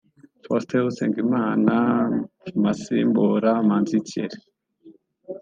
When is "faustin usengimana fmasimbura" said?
0.43-3.51